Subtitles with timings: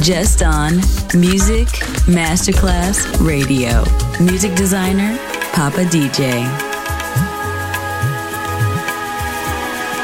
[0.00, 0.76] just on
[1.14, 1.68] Music
[2.06, 3.84] Masterclass Radio.
[4.20, 5.18] Music designer,
[5.52, 6.46] Papa DJ.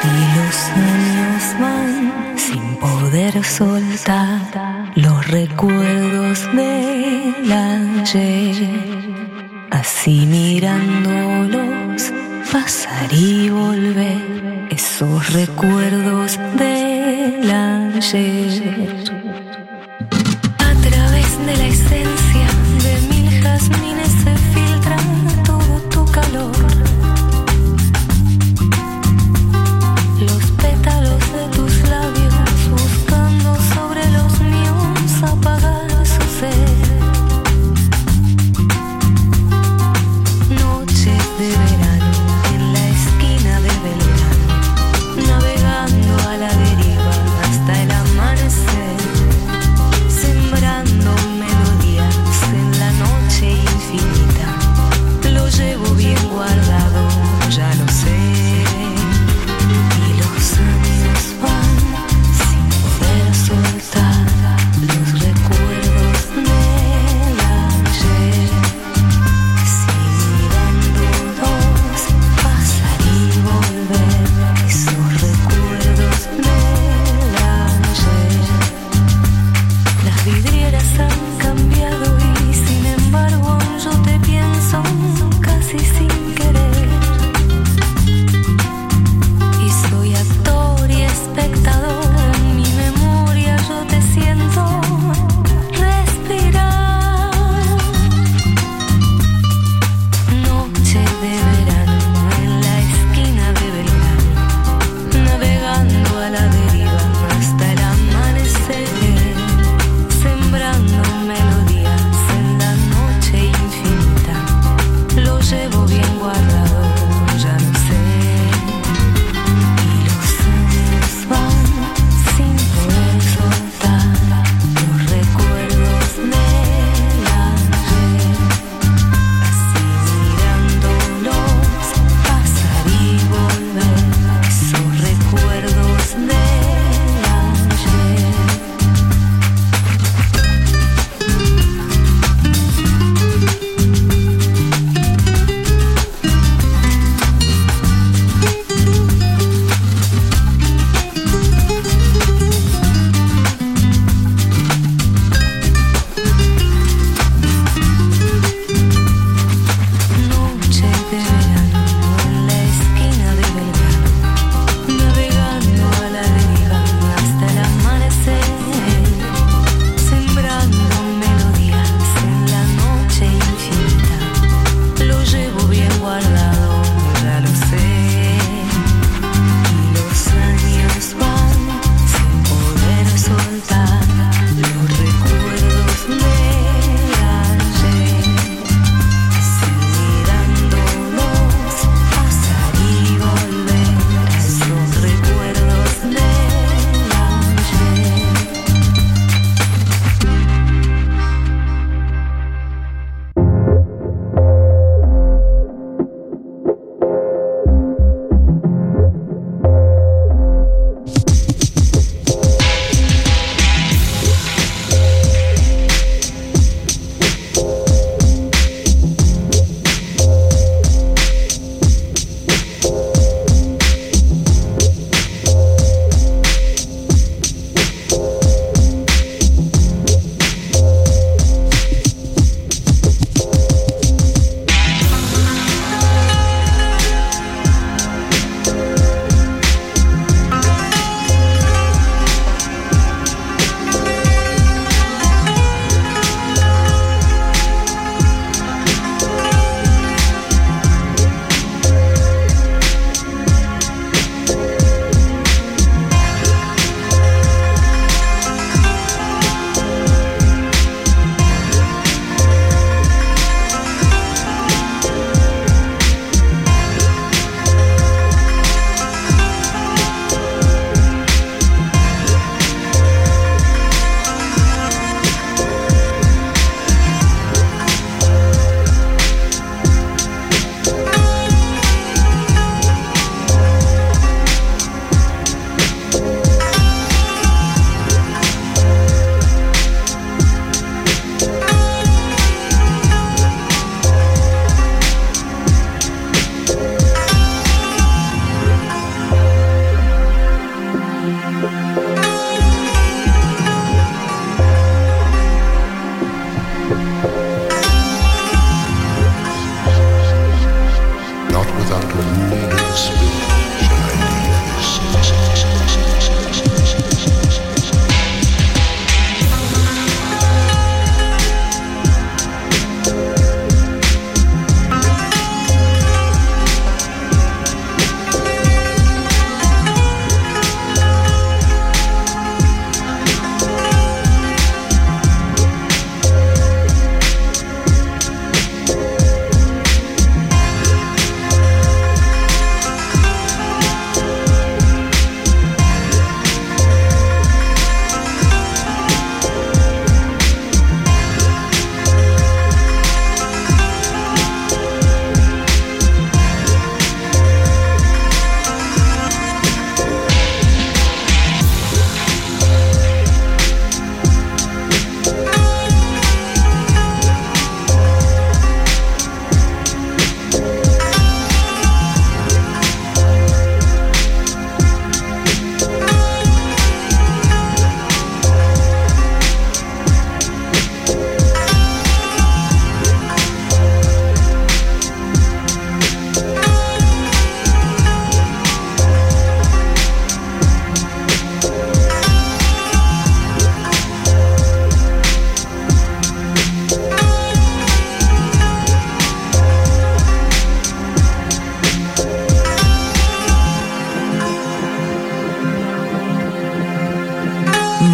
[0.03, 8.69] Y los años van sin poder soltar los recuerdos del ayer.
[9.71, 12.11] Así mirándolos
[12.51, 19.00] pasar y volver esos recuerdos del ayer.
[23.61, 24.40] Jazmines se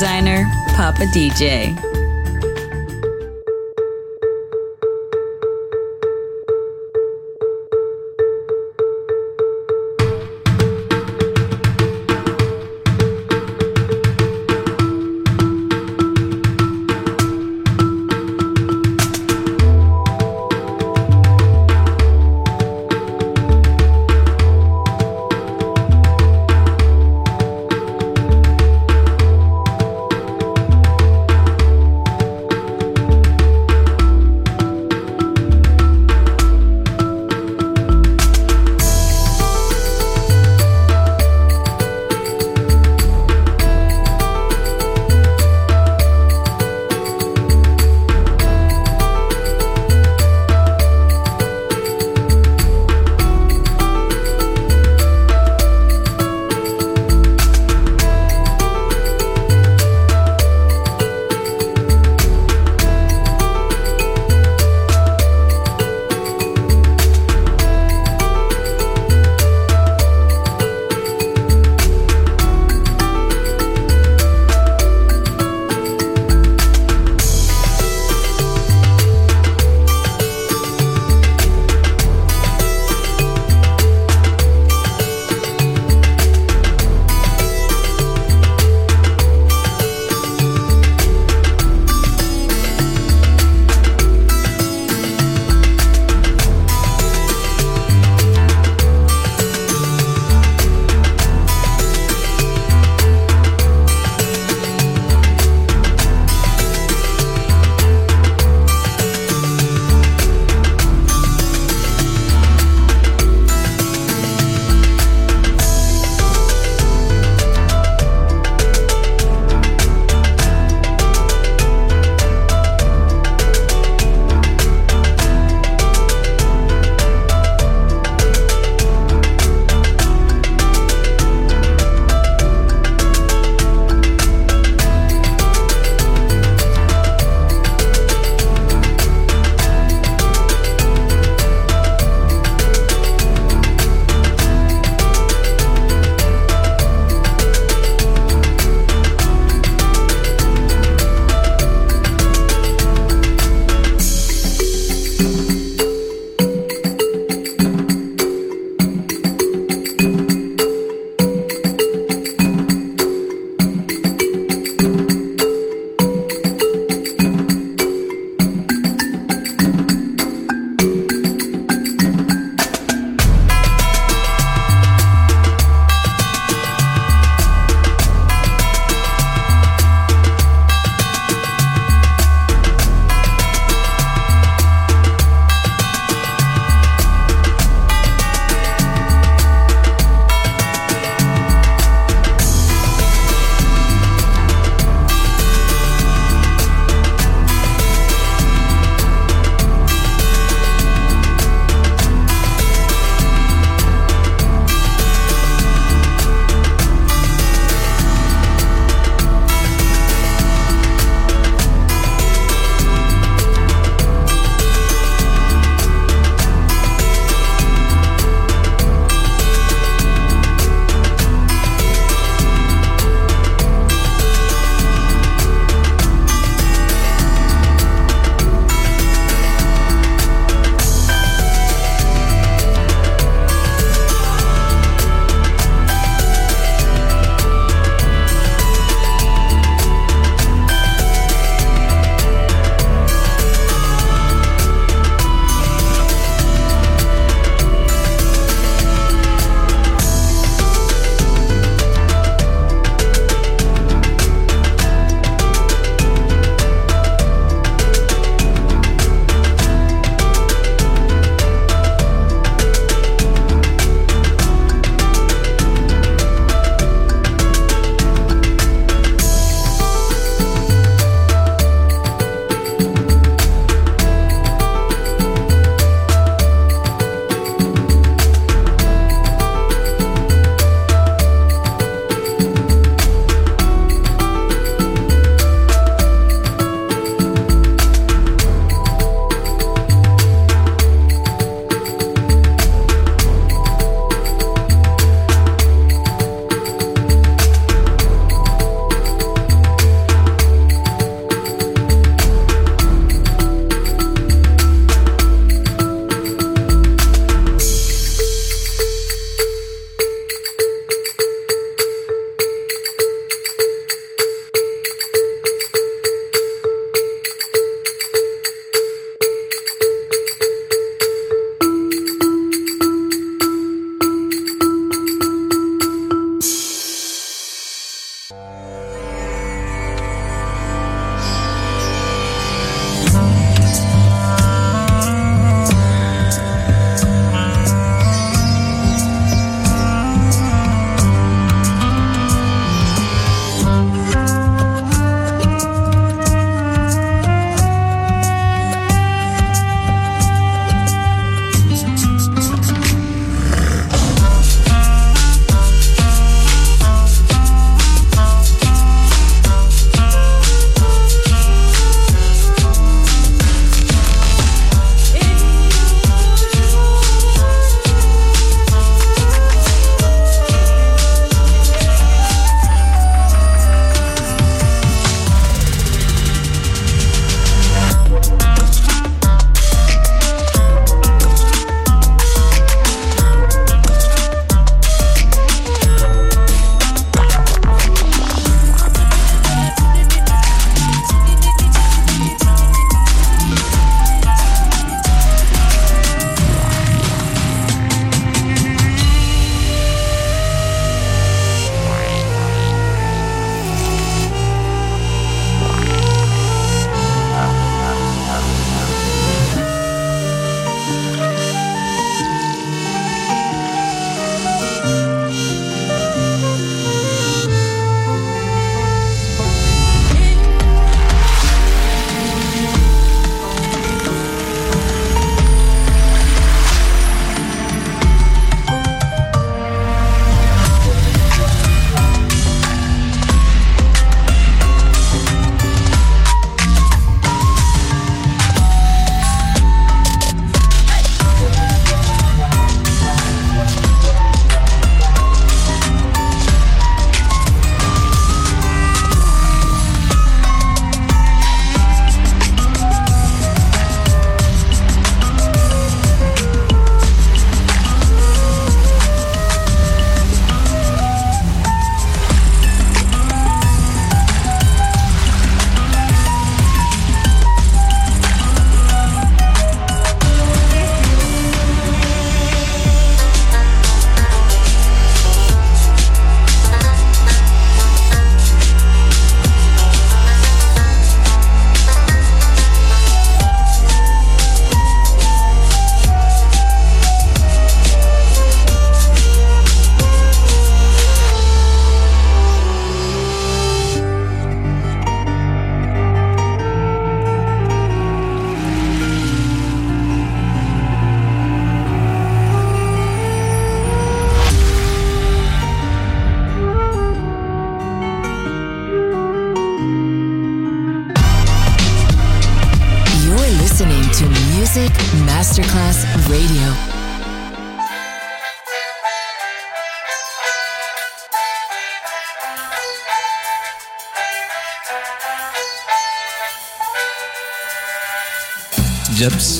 [0.00, 1.89] Designer, Papa DJ.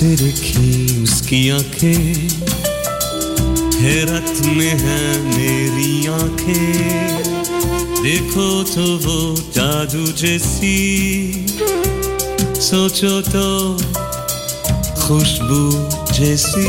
[0.00, 2.28] से रखी उसकी आँखें
[3.80, 7.24] हैरत में है मेरी आँखें।
[8.02, 9.18] देखो तो वो
[9.56, 10.76] जादू जैसी,
[12.60, 13.76] सोचो तो
[15.02, 15.62] खुशबू
[16.12, 16.68] जैसी।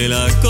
[0.00, 0.49] de la